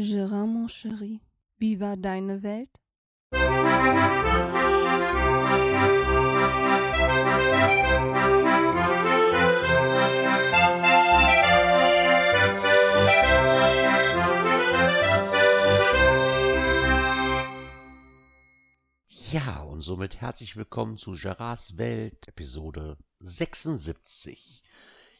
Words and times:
Gérard, 0.00 0.46
mon 0.46 0.66
chéri, 0.66 1.20
wie 1.58 1.78
war 1.78 1.94
deine 1.94 2.42
Welt? 2.42 2.70
Ja, 19.30 19.62
und 19.64 19.82
somit 19.82 20.22
herzlich 20.22 20.56
willkommen 20.56 20.96
zu 20.96 21.12
Gerards 21.12 21.76
Welt, 21.76 22.26
Episode 22.26 22.96
76. 23.18 24.62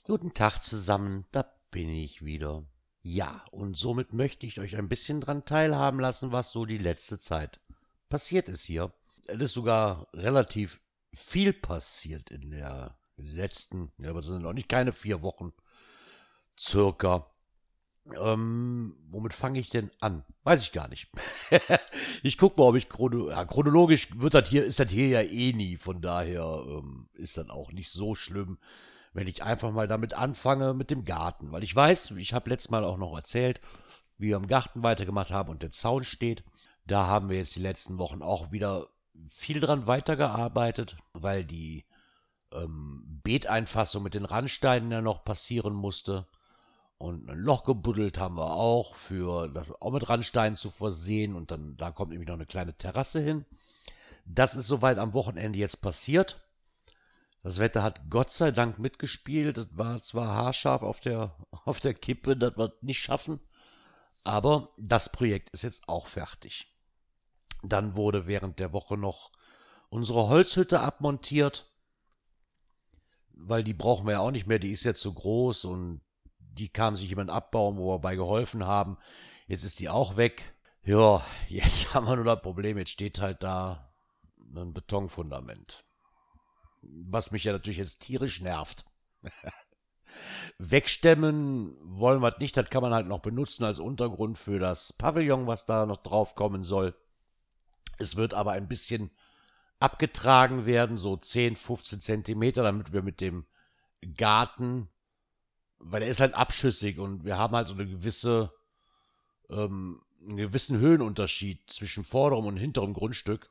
Guten 0.05 0.33
Tag 0.33 0.62
zusammen, 0.62 1.27
da 1.33 1.53
bin 1.71 1.91
ich 1.91 2.25
wieder. 2.25 2.65
Ja, 3.03 3.45
und 3.51 3.77
somit 3.77 4.12
möchte 4.12 4.46
ich 4.46 4.61
euch 4.61 4.77
ein 4.77 4.89
bisschen 4.89 5.21
dran 5.21 5.45
teilhaben 5.45 6.00
lassen, 6.00 6.32
was 6.32 6.53
so 6.53 6.67
die 6.67 6.79
letzte 6.79 7.18
Zeit 7.18 7.61
passiert 8.11 8.49
ist 8.49 8.63
hier. 8.63 8.93
Es 9.26 9.40
ist 9.40 9.54
sogar 9.54 10.09
relativ 10.13 10.81
viel 11.14 11.53
passiert 11.53 12.31
in 12.31 12.50
der 12.50 12.99
letzten, 13.17 13.90
ja, 13.99 14.11
aber 14.11 14.23
sind 14.23 14.43
noch 14.43 14.53
nicht 14.53 14.68
keine 14.68 14.93
vier 14.93 15.23
Wochen, 15.23 15.53
circa. 16.59 17.26
Ähm, 18.18 18.96
womit 19.11 19.35
fange 19.35 19.61
ich 19.61 19.71
denn 19.71 19.90
an? 20.01 20.25
Weiß 20.43 20.62
ich 20.62 20.73
gar 20.73 20.89
nicht. 20.89 21.11
ich 22.23 22.39
gucke 22.39 22.61
mal, 22.61 22.68
ob 22.68 22.76
ich 22.76 22.89
chrono 22.89 23.31
ja, 23.31 23.45
chronologisch 23.45 24.09
wird 24.18 24.35
das 24.35 24.48
hier, 24.48 24.64
ist 24.64 24.81
das 24.81 24.90
hier 24.90 25.09
ja 25.09 25.21
eh 25.21 25.53
nie. 25.53 25.76
Von 25.76 26.01
daher 26.01 26.64
ähm, 26.67 27.09
ist 27.14 27.37
das 27.37 27.48
auch 27.51 27.73
nicht 27.73 27.90
so 27.90 28.14
schlimm, 28.14 28.59
wenn 29.13 29.27
ich 29.27 29.43
einfach 29.43 29.73
mal 29.73 29.89
damit 29.89 30.14
anfange 30.14 30.75
mit 30.75 30.91
dem 30.91 31.05
Garten. 31.05 31.53
Weil 31.53 31.63
ich 31.63 31.75
weiß, 31.75 32.12
ich 32.12 32.33
habe 32.33 32.51
letztes 32.51 32.70
Mal 32.70 32.84
auch 32.84 32.97
noch 32.97 33.14
erzählt, 33.14 33.61
wie 34.19 34.28
wir 34.28 34.37
im 34.37 34.47
Garten 34.47 34.83
weitergemacht 34.83 35.31
haben 35.31 35.51
und 35.51 35.62
der 35.62 35.73
Zaun 35.73 36.05
steht. 36.05 36.45
Da 36.87 37.06
haben 37.06 37.28
wir 37.28 37.39
jetzt 37.39 37.56
die 37.56 37.61
letzten 37.61 37.98
Wochen 37.98 38.23
auch 38.23 38.53
wieder 38.53 38.89
viel 39.31 39.61
dran 39.61 39.87
weitergearbeitet, 39.87 40.97
weil 41.12 41.45
die 41.45 41.84
ähm, 42.53 43.21
Beeteinfassung 43.23 44.03
mit 44.03 44.15
den 44.15 44.25
Randsteinen 44.25 44.91
ja 44.91 45.01
noch 45.01 45.25
passieren 45.25 45.75
musste. 45.75 46.27
Und 46.99 47.31
ein 47.31 47.39
Loch 47.39 47.65
gebuddelt 47.65 48.19
haben 48.19 48.37
wir 48.37 48.53
auch, 48.53 48.95
für 48.95 49.49
das 49.49 49.71
auch 49.81 49.91
mit 49.91 50.09
Randsteinen 50.09 50.56
zu 50.56 50.71
versehen. 50.71 51.34
Und 51.34 51.51
dann, 51.51 51.77
da 51.77 51.91
kommt 51.91 52.11
nämlich 52.11 52.29
noch 52.29 52.34
eine 52.34 52.47
kleine 52.47 52.75
Terrasse 52.75 53.21
hin. 53.21 53.47
Das 54.27 54.55
ist 54.55 54.67
soweit 54.67 54.99
am 54.99 55.15
Wochenende 55.15 55.59
jetzt 55.59 55.81
passiert. 55.81 56.41
Das 57.43 57.59
Wetter 57.59 57.83
hat 57.83 58.11
Gott 58.11 58.33
sei 58.33 58.51
Dank 58.51 58.79
mitgespielt. 58.79 59.57
Es 59.57 59.77
war 59.77 60.03
zwar 60.03 60.35
haarscharf 60.35 60.83
auf 60.83 61.01
der, 61.01 61.37
auf 61.65 61.81
der 61.81 61.95
Kippe, 61.95 62.37
das 62.37 62.57
wir 62.57 62.73
nicht 62.83 63.01
schaffen. 63.01 63.41
Aber 64.25 64.75
das 64.77 65.11
Projekt 65.11 65.51
ist 65.51 65.63
jetzt 65.63 65.89
auch 65.89 66.07
fertig. 66.07 66.75
Dann 67.63 67.97
wurde 67.97 68.27
während 68.27 68.59
der 68.59 68.73
Woche 68.73 68.97
noch 68.97 69.33
unsere 69.89 70.29
Holzhütte 70.29 70.81
abmontiert. 70.81 71.67
Weil 73.33 73.65
die 73.65 73.75
brauchen 73.75 74.07
wir 74.07 74.13
ja 74.13 74.21
auch 74.21 74.31
nicht 74.31 74.47
mehr, 74.47 74.59
die 74.59 74.71
ist 74.71 74.85
jetzt 74.85 75.01
so 75.01 75.13
groß 75.15 75.65
und 75.65 76.03
die 76.39 76.69
kam 76.69 76.97
sich 76.97 77.09
jemand 77.09 77.31
abbauen, 77.31 77.79
wo 77.79 77.95
wir 77.95 77.99
bei 77.99 78.17
geholfen 78.17 78.67
haben. 78.67 78.99
Jetzt 79.47 79.65
ist 79.65 79.81
die 79.81 79.89
auch 79.89 80.17
weg. 80.19 80.55
Ja, 80.83 81.25
jetzt 81.49 81.95
haben 81.95 82.07
wir 82.07 82.17
nur 82.17 82.25
das 82.27 82.43
Problem, 82.43 82.77
jetzt 82.77 82.91
steht 82.91 83.21
halt 83.21 83.43
da 83.43 83.91
ein 84.55 84.75
Betonfundament. 84.75 85.85
Was 86.83 87.31
mich 87.31 87.45
ja 87.45 87.53
natürlich 87.53 87.78
jetzt 87.78 88.00
tierisch 88.00 88.41
nervt. 88.41 88.84
Wegstemmen 90.59 91.77
wollen 91.83 92.20
wir 92.20 92.37
nicht, 92.39 92.56
das 92.56 92.70
kann 92.70 92.83
man 92.83 92.92
halt 92.92 93.06
noch 93.06 93.20
benutzen 93.20 93.64
als 93.64 93.78
Untergrund 93.78 94.39
für 94.39 94.59
das 94.59 94.92
Pavillon, 94.92 95.47
was 95.47 95.67
da 95.67 95.87
noch 95.87 96.03
drauf 96.03 96.34
kommen 96.34 96.64
soll. 96.64 96.95
Es 97.98 98.17
wird 98.17 98.34
aber 98.34 98.53
ein 98.53 98.69
bisschen 98.69 99.11
abgetragen 99.78 100.67
werden, 100.67 100.97
so 100.97 101.17
10, 101.17 101.56
15 101.56 102.00
Zentimeter, 102.00 102.62
damit 102.62 102.93
wir 102.93 103.03
mit 103.03 103.21
dem 103.21 103.47
Garten 104.16 104.88
weil 105.81 106.03
er 106.03 106.09
ist 106.09 106.21
halt 106.21 106.34
abschüssig 106.34 106.99
und 106.99 107.25
wir 107.25 107.38
haben 107.38 107.56
halt 107.56 107.66
so 107.66 107.75
eine 107.75 107.87
gewisse, 107.87 108.53
ähm, 109.49 110.03
einen 110.22 110.37
gewissen 110.37 110.78
Höhenunterschied 110.78 111.71
zwischen 111.71 112.05
vorderem 112.05 112.47
und 112.47 112.59
hinterem 112.59 112.93
Grundstück. 112.93 113.50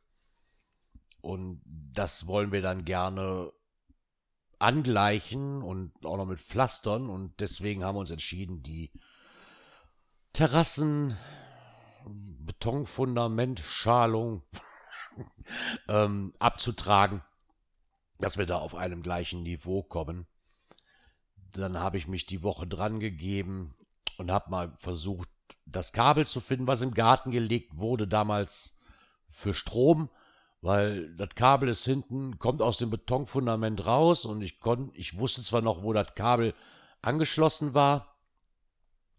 Und 1.22 1.62
das 1.66 2.28
wollen 2.28 2.52
wir 2.52 2.62
dann 2.62 2.86
gerne 2.86 3.52
angleichen 4.58 5.62
und 5.62 5.94
auch 6.06 6.18
noch 6.18 6.26
mit 6.26 6.40
Pflastern. 6.40 7.10
Und 7.10 7.40
deswegen 7.40 7.84
haben 7.84 7.96
wir 7.96 8.02
uns 8.02 8.12
entschieden, 8.12 8.64
die 8.64 8.92
Terrassen, 10.34 11.18
Betonfundament, 12.06 13.60
Schalung 13.60 14.44
ähm, 15.88 16.34
abzutragen, 16.40 17.24
dass 18.20 18.38
wir 18.38 18.46
da 18.46 18.58
auf 18.58 18.76
einem 18.76 19.02
gleichen 19.02 19.44
Niveau 19.44 19.84
kommen 19.84 20.28
dann 21.54 21.80
habe 21.80 21.98
ich 21.98 22.08
mich 22.08 22.26
die 22.26 22.44
Woche 22.44 22.68
dran 22.68 23.00
gegeben 23.00 23.76
und 24.18 24.32
habe 24.32 24.50
mal 24.50 24.74
versucht, 24.78 25.30
das 25.66 25.94
Kabel 25.94 26.26
zu 26.26 26.40
finden, 26.40 26.68
was 26.68 26.82
im 26.82 26.94
Garten 26.94 27.32
gelegt 27.32 27.78
wurde, 27.78 28.08
damals 28.08 28.78
für 29.30 29.54
Strom, 29.54 30.10
weil 30.62 31.14
das 31.16 31.30
Kabel 31.36 31.70
ist 31.70 31.86
hinten, 31.86 32.38
kommt 32.38 32.62
aus 32.62 32.78
dem 32.78 32.90
Betonfundament 32.90 33.86
raus 33.86 34.26
und 34.26 34.42
ich 34.42 34.60
konnte, 34.60 34.96
ich 34.98 35.18
wusste 35.18 35.42
zwar 35.42 35.62
noch, 35.62 35.84
wo 35.84 35.94
das 35.94 36.16
Kabel 36.16 36.54
angeschlossen 37.02 37.74
war. 37.74 38.16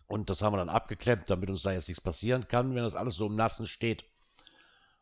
Und 0.06 0.28
das 0.28 0.42
haben 0.42 0.52
wir 0.52 0.58
dann 0.58 0.68
abgeklemmt, 0.68 1.30
damit 1.30 1.48
uns 1.48 1.62
da 1.62 1.72
jetzt 1.72 1.88
nichts 1.88 2.02
passieren 2.02 2.48
kann, 2.48 2.74
wenn 2.74 2.82
das 2.82 2.96
alles 2.96 3.14
so 3.14 3.26
im 3.26 3.36
Nassen 3.36 3.66
steht. 3.66 4.04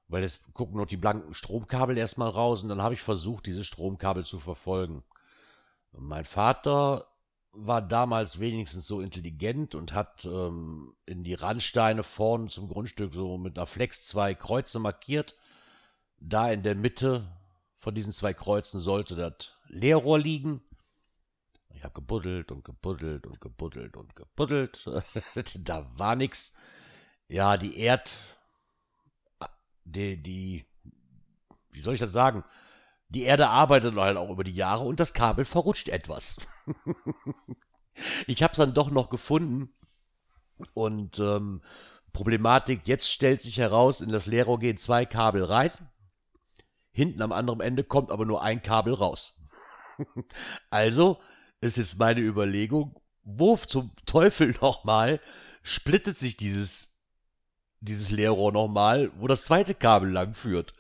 Weil 0.07 0.23
es 0.23 0.41
gucken 0.53 0.77
noch 0.77 0.87
die 0.87 0.97
blanken 0.97 1.35
Stromkabel 1.35 1.97
erstmal 1.97 2.29
raus 2.29 2.63
und 2.63 2.69
dann 2.69 2.83
habe 2.83 2.95
ich 2.95 3.01
versucht, 3.01 3.47
diese 3.47 3.65
Stromkabel 3.65 4.25
zu 4.25 4.39
verfolgen. 4.39 5.03
Mein 5.93 6.25
Vater 6.25 7.07
war 7.53 7.83
damals 7.83 8.39
wenigstens 8.39 8.87
so 8.87 9.01
intelligent 9.01 9.75
und 9.75 9.93
hat 9.93 10.25
ähm, 10.25 10.95
in 11.07 11.25
die 11.25 11.35
Randsteine 11.35 12.03
vorne 12.03 12.49
zum 12.49 12.69
Grundstück 12.69 13.13
so 13.15 13.39
mit 13.39 13.59
einer 13.59 13.67
Flex 13.67 14.03
zwei 14.07 14.35
Kreuze 14.35 14.79
markiert. 14.79 15.35
Da 16.21 16.51
in 16.51 16.63
der 16.63 16.75
Mitte 16.75 17.31
von 17.79 17.95
diesen 17.95 18.13
zwei 18.13 18.35
Kreuzen 18.35 18.81
sollte 18.81 19.15
das 19.17 19.53
Leerrohr 19.69 20.19
liegen. 20.19 20.63
Ich 21.71 21.85
habe 21.85 21.95
gebuddelt 21.95 22.51
und 22.51 22.65
gebuddelt 22.65 23.27
und 23.27 23.41
gebuddelt 23.41 23.97
und 23.97 24.17
gebuddelt. 24.17 24.85
da 25.55 25.91
war 25.97 26.17
nichts. 26.17 26.57
Ja, 27.29 27.57
die 27.57 27.79
Erd... 27.79 28.19
Die, 29.85 30.21
die... 30.23 30.67
Wie 31.71 31.81
soll 31.81 31.95
ich 31.95 32.01
das 32.01 32.13
sagen? 32.13 32.45
Die 33.09 33.23
Erde 33.23 33.49
arbeitet 33.49 33.95
halt 33.95 34.17
auch 34.17 34.31
über 34.31 34.45
die 34.45 34.55
Jahre 34.55 34.85
und 34.85 35.01
das 35.01 35.15
Kabel 35.15 35.45
verrutscht 35.45 35.89
etwas. 35.89 36.47
ich 38.27 38.43
habe 38.43 38.53
es 38.53 38.59
dann 38.59 38.75
doch 38.75 38.91
noch 38.91 39.09
gefunden. 39.09 39.73
Und 40.75 41.19
ähm, 41.21 41.63
Problematik, 42.13 42.87
jetzt 42.87 43.11
stellt 43.11 43.41
sich 43.41 43.59
heraus, 43.59 44.01
in 44.01 44.11
das 44.11 44.27
Leerrohr 44.27 44.59
gehen 44.59 44.77
zwei 44.77 45.07
Kabel 45.07 45.45
rein. 45.45 45.71
Hinten 46.99 47.23
am 47.23 47.33
anderen 47.33 47.61
Ende 47.61 47.85
kommt 47.85 48.11
aber 48.11 48.27
nur 48.27 48.43
ein 48.43 48.63
Kabel 48.63 48.95
raus. 48.95 49.41
also 50.71 51.19
ist 51.61 51.77
jetzt 51.77 51.99
meine 51.99 52.21
Überlegung, 52.21 53.01
wo 53.25 53.57
zum 53.57 53.93
Teufel 54.05 54.55
nochmal 54.61 55.21
splittet 55.63 56.19
sich 56.19 56.37
dieses, 56.37 56.99
dieses 57.81 58.11
Leerrohr 58.11 58.53
nochmal, 58.53 59.11
wo 59.19 59.27
das 59.29 59.45
zweite 59.45 59.75
Kabel 59.75 60.11
lang 60.11 60.35
führt 60.35 60.75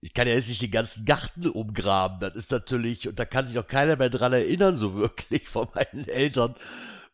ich 0.00 0.14
kann 0.14 0.26
ja 0.26 0.34
jetzt 0.34 0.48
nicht 0.48 0.62
den 0.62 0.70
ganzen 0.70 1.04
Garten 1.04 1.46
umgraben. 1.46 2.20
Das 2.20 2.34
ist 2.34 2.50
natürlich, 2.50 3.06
und 3.08 3.18
da 3.18 3.24
kann 3.24 3.46
sich 3.46 3.58
auch 3.58 3.66
keiner 3.66 3.96
mehr 3.96 4.10
dran 4.10 4.32
erinnern, 4.32 4.76
so 4.76 4.94
wirklich 4.94 5.48
von 5.48 5.68
meinen 5.74 6.08
Eltern, 6.08 6.54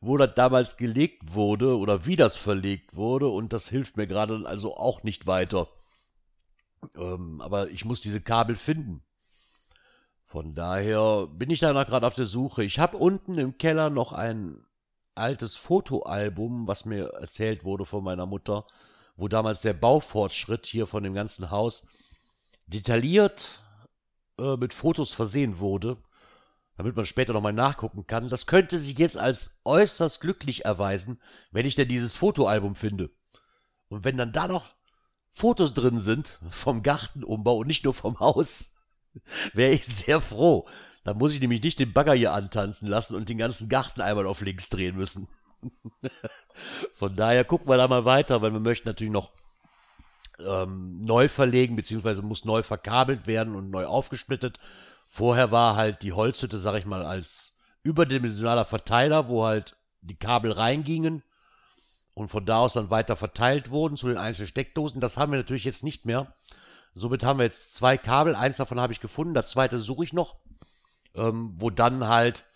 wo 0.00 0.16
das 0.16 0.34
damals 0.34 0.76
gelegt 0.76 1.34
wurde 1.34 1.76
oder 1.76 2.06
wie 2.06 2.16
das 2.16 2.36
verlegt 2.36 2.94
wurde. 2.94 3.28
Und 3.28 3.52
das 3.52 3.68
hilft 3.68 3.96
mir 3.96 4.06
gerade 4.06 4.42
also 4.46 4.76
auch 4.76 5.02
nicht 5.02 5.26
weiter. 5.26 5.68
Ähm, 6.96 7.40
aber 7.40 7.70
ich 7.70 7.84
muss 7.84 8.00
diese 8.00 8.20
Kabel 8.20 8.56
finden. 8.56 9.02
Von 10.26 10.54
daher 10.54 11.28
bin 11.28 11.50
ich 11.50 11.60
danach 11.60 11.86
gerade 11.86 12.06
auf 12.06 12.14
der 12.14 12.26
Suche. 12.26 12.64
Ich 12.64 12.78
habe 12.78 12.96
unten 12.96 13.38
im 13.38 13.58
Keller 13.58 13.90
noch 13.90 14.12
ein 14.12 14.64
altes 15.14 15.56
Fotoalbum, 15.56 16.66
was 16.66 16.84
mir 16.84 17.06
erzählt 17.14 17.64
wurde 17.64 17.86
von 17.86 18.04
meiner 18.04 18.26
Mutter, 18.26 18.66
wo 19.16 19.28
damals 19.28 19.62
der 19.62 19.72
Baufortschritt 19.72 20.66
hier 20.66 20.86
von 20.86 21.02
dem 21.02 21.14
ganzen 21.14 21.50
Haus 21.50 21.86
detailliert 22.66 23.62
äh, 24.38 24.56
mit 24.56 24.74
Fotos 24.74 25.12
versehen 25.12 25.58
wurde, 25.58 25.96
damit 26.76 26.96
man 26.96 27.06
später 27.06 27.32
nochmal 27.32 27.54
nachgucken 27.54 28.06
kann. 28.06 28.28
Das 28.28 28.46
könnte 28.46 28.78
sich 28.78 28.98
jetzt 28.98 29.16
als 29.16 29.60
äußerst 29.64 30.20
glücklich 30.20 30.64
erweisen, 30.64 31.20
wenn 31.50 31.66
ich 31.66 31.76
denn 31.76 31.88
dieses 31.88 32.16
Fotoalbum 32.16 32.74
finde. 32.74 33.10
Und 33.88 34.04
wenn 34.04 34.18
dann 34.18 34.32
da 34.32 34.48
noch 34.48 34.75
Fotos 35.36 35.74
drin 35.74 36.00
sind 36.00 36.38
vom 36.48 36.82
Gartenumbau 36.82 37.58
und 37.58 37.66
nicht 37.66 37.84
nur 37.84 37.92
vom 37.92 38.20
Haus, 38.20 38.74
wäre 39.52 39.72
ich 39.72 39.86
sehr 39.86 40.22
froh. 40.22 40.66
Dann 41.04 41.18
muss 41.18 41.34
ich 41.34 41.42
nämlich 41.42 41.62
nicht 41.62 41.78
den 41.78 41.92
Bagger 41.92 42.14
hier 42.14 42.32
antanzen 42.32 42.88
lassen 42.88 43.14
und 43.14 43.28
den 43.28 43.36
ganzen 43.36 43.68
Garten 43.68 44.00
einmal 44.00 44.26
auf 44.26 44.40
links 44.40 44.70
drehen 44.70 44.96
müssen. 44.96 45.28
Von 46.94 47.14
daher 47.14 47.44
gucken 47.44 47.68
wir 47.68 47.76
da 47.76 47.86
mal 47.86 48.06
weiter, 48.06 48.40
weil 48.40 48.54
wir 48.54 48.60
möchten 48.60 48.88
natürlich 48.88 49.12
noch 49.12 49.30
ähm, 50.38 51.04
neu 51.04 51.28
verlegen, 51.28 51.76
beziehungsweise 51.76 52.22
muss 52.22 52.46
neu 52.46 52.62
verkabelt 52.62 53.26
werden 53.26 53.54
und 53.56 53.68
neu 53.70 53.84
aufgesplittet. 53.84 54.58
Vorher 55.06 55.50
war 55.50 55.76
halt 55.76 56.00
die 56.00 56.14
Holzhütte, 56.14 56.56
sag 56.56 56.76
ich 56.76 56.86
mal, 56.86 57.04
als 57.04 57.58
überdimensionaler 57.82 58.64
Verteiler, 58.64 59.28
wo 59.28 59.44
halt 59.44 59.76
die 60.00 60.16
Kabel 60.16 60.52
reingingen 60.52 61.22
und 62.16 62.28
von 62.28 62.46
da 62.46 62.60
aus 62.60 62.72
dann 62.72 62.88
weiter 62.88 63.14
verteilt 63.14 63.70
wurden 63.70 63.98
zu 63.98 64.08
den 64.08 64.16
einzelnen 64.16 64.48
Steckdosen. 64.48 65.02
Das 65.02 65.18
haben 65.18 65.32
wir 65.32 65.38
natürlich 65.38 65.64
jetzt 65.64 65.84
nicht 65.84 66.06
mehr. 66.06 66.34
Somit 66.94 67.22
haben 67.22 67.38
wir 67.38 67.44
jetzt 67.44 67.74
zwei 67.74 67.98
Kabel. 67.98 68.34
Eins 68.34 68.56
davon 68.56 68.80
habe 68.80 68.94
ich 68.94 69.00
gefunden, 69.00 69.34
das 69.34 69.50
zweite 69.50 69.78
suche 69.78 70.04
ich 70.04 70.14
noch, 70.14 70.36
ähm, 71.14 71.52
wo 71.58 71.68
dann 71.68 72.08
halt 72.08 72.46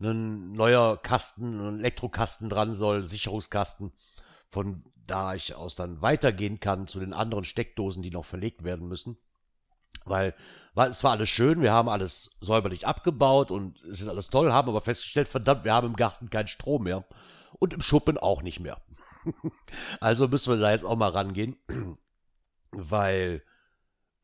ein 0.00 0.52
neuer 0.52 0.96
Kasten, 0.96 1.58
ein 1.58 1.78
Elektrokasten 1.80 2.48
dran 2.48 2.76
soll, 2.76 3.02
Sicherungskasten, 3.02 3.92
von 4.48 4.84
da 5.08 5.34
ich 5.34 5.56
aus 5.56 5.74
dann 5.74 6.00
weitergehen 6.00 6.60
kann 6.60 6.86
zu 6.86 7.00
den 7.00 7.12
anderen 7.12 7.44
Steckdosen, 7.44 8.04
die 8.04 8.12
noch 8.12 8.24
verlegt 8.24 8.62
werden 8.62 8.86
müssen. 8.86 9.18
Weil, 10.04 10.36
weil 10.74 10.90
es 10.90 11.02
war 11.02 11.10
alles 11.10 11.28
schön, 11.28 11.62
wir 11.62 11.72
haben 11.72 11.88
alles 11.88 12.30
säuberlich 12.40 12.86
abgebaut 12.86 13.50
und 13.50 13.82
es 13.86 14.00
ist 14.00 14.08
alles 14.08 14.30
toll, 14.30 14.52
haben 14.52 14.68
aber 14.68 14.82
festgestellt, 14.82 15.26
verdammt, 15.26 15.64
wir 15.64 15.74
haben 15.74 15.88
im 15.88 15.96
Garten 15.96 16.30
keinen 16.30 16.46
Strom 16.46 16.84
mehr 16.84 17.04
und 17.58 17.74
im 17.74 17.82
Schuppen 17.82 18.16
auch 18.16 18.42
nicht 18.42 18.60
mehr. 18.60 18.80
Also 20.00 20.28
müssen 20.28 20.52
wir 20.52 20.60
da 20.60 20.70
jetzt 20.70 20.84
auch 20.84 20.96
mal 20.96 21.10
rangehen, 21.10 21.56
weil 22.70 23.42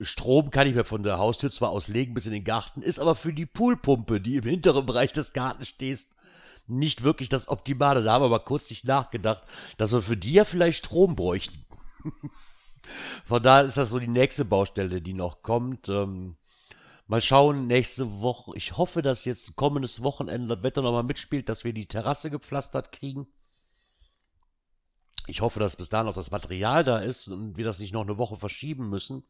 Strom 0.00 0.50
kann 0.50 0.66
ich 0.66 0.74
mir 0.74 0.84
von 0.84 1.02
der 1.02 1.18
Haustür 1.18 1.50
zwar 1.50 1.70
auslegen 1.70 2.14
bis 2.14 2.26
in 2.26 2.32
den 2.32 2.44
Garten, 2.44 2.82
ist 2.82 2.98
aber 2.98 3.16
für 3.16 3.32
die 3.32 3.46
Poolpumpe, 3.46 4.20
die 4.20 4.36
im 4.36 4.44
hinteren 4.44 4.84
Bereich 4.84 5.12
des 5.12 5.32
Gartens 5.32 5.68
steht, 5.68 6.06
nicht 6.66 7.02
wirklich 7.02 7.28
das 7.28 7.48
Optimale. 7.48 8.02
Da 8.02 8.12
haben 8.12 8.22
wir 8.22 8.26
aber 8.26 8.40
kurz 8.40 8.68
nicht 8.70 8.84
nachgedacht, 8.84 9.44
dass 9.78 9.92
wir 9.92 10.02
für 10.02 10.16
die 10.16 10.32
ja 10.32 10.44
vielleicht 10.44 10.84
Strom 10.84 11.16
bräuchten. 11.16 11.64
Von 13.24 13.42
daher 13.42 13.64
ist 13.64 13.76
das 13.76 13.90
so 13.90 13.98
die 13.98 14.06
nächste 14.06 14.44
Baustelle, 14.44 15.00
die 15.00 15.14
noch 15.14 15.42
kommt. 15.42 15.88
Ähm, 15.88 16.36
mal 17.06 17.20
schauen, 17.20 17.66
nächste 17.66 18.20
Woche. 18.20 18.52
Ich 18.54 18.76
hoffe, 18.76 19.02
dass 19.02 19.24
jetzt 19.24 19.56
kommendes 19.56 20.02
Wochenende 20.02 20.48
das 20.48 20.62
Wetter 20.62 20.82
nochmal 20.82 21.02
mitspielt, 21.02 21.48
dass 21.48 21.64
wir 21.64 21.72
die 21.72 21.86
Terrasse 21.86 22.30
gepflastert 22.30 22.92
kriegen. 22.92 23.26
Ich 25.26 25.40
hoffe, 25.40 25.60
dass 25.60 25.76
bis 25.76 25.88
dahin 25.88 26.06
noch 26.06 26.14
das 26.14 26.30
Material 26.30 26.84
da 26.84 26.98
ist 26.98 27.28
und 27.28 27.56
wir 27.56 27.64
das 27.64 27.78
nicht 27.78 27.92
noch 27.92 28.02
eine 28.02 28.18
Woche 28.18 28.36
verschieben 28.36 28.88
müssen. 28.88 29.24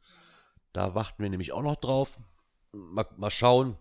Da 0.73 0.95
warten 0.95 1.23
wir 1.23 1.31
nämlich 1.31 1.53
auch 1.53 1.63
noch 1.63 1.77
drauf. 1.77 2.19
Mal, 2.73 3.07
mal 3.17 3.31
schauen. 3.31 3.77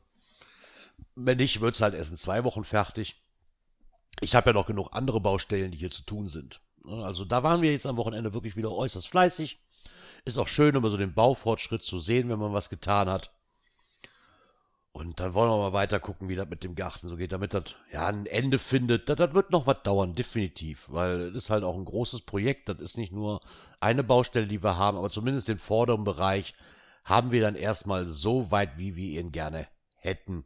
Wenn 1.16 1.38
nicht, 1.38 1.60
wird 1.60 1.76
es 1.76 1.82
halt 1.82 1.94
erst 1.94 2.12
in 2.12 2.18
zwei 2.18 2.44
Wochen 2.44 2.64
fertig 2.64 3.22
ich 4.22 4.36
habe 4.36 4.50
ja 4.50 4.54
noch 4.54 4.66
genug 4.66 4.90
andere 4.92 5.20
Baustellen, 5.20 5.72
die 5.72 5.78
hier 5.78 5.90
zu 5.90 6.04
tun 6.04 6.28
sind. 6.28 6.62
Also 6.86 7.26
da 7.26 7.44
waren 7.44 7.62
wir 7.62 7.72
jetzt 7.72 7.86
am 7.86 7.98
Wochenende 7.98 8.34
wirklich 8.34 8.56
wieder 8.56 8.72
äußerst 8.72 9.08
fleißig. 9.08 9.60
Ist 10.24 10.38
auch 10.38 10.48
schön, 10.48 10.76
immer 10.76 10.90
so 10.90 10.98
den 10.98 11.14
Baufortschritt 11.14 11.84
zu 11.84 12.00
sehen, 12.00 12.30
wenn 12.30 12.40
man 12.40 12.54
was 12.54 12.70
getan 12.70 13.10
hat. 13.10 13.32
Und 14.96 15.20
dann 15.20 15.34
wollen 15.34 15.50
wir 15.50 15.58
mal 15.58 15.74
weiter 15.74 16.00
gucken, 16.00 16.30
wie 16.30 16.38
das 16.38 16.48
mit 16.48 16.64
dem 16.64 16.74
Garten 16.74 17.10
so 17.10 17.18
geht, 17.18 17.34
damit 17.34 17.54
das 17.54 17.76
ja 17.92 18.08
ein 18.08 18.26
Ende 18.28 18.58
findet. 18.58 19.10
Das, 19.10 19.18
das 19.18 19.34
wird 19.34 19.52
noch 19.52 19.68
was 19.68 19.84
dauern, 19.84 20.14
definitiv, 20.14 20.86
weil 20.88 21.24
es 21.24 21.36
ist 21.36 21.50
halt 21.50 21.66
auch 21.66 21.76
ein 21.76 21.84
großes 21.84 22.22
Projekt. 22.22 22.70
Das 22.70 22.80
ist 22.80 22.98
nicht 22.98 23.12
nur 23.12 23.42
eine 23.82 24.06
Baustelle, 24.06 24.48
die 24.48 24.64
wir 24.64 24.78
haben, 24.78 24.98
aber 24.98 25.10
zumindest 25.10 25.50
den 25.50 25.58
vorderen 25.58 26.06
Bereich 26.06 26.56
haben 27.04 27.32
wir 27.34 27.42
dann 27.42 27.56
erstmal 27.56 28.08
so 28.08 28.52
weit, 28.52 28.78
wie 28.78 28.96
wir 28.96 29.20
ihn 29.20 29.34
gerne 29.34 29.68
hätten. 29.98 30.46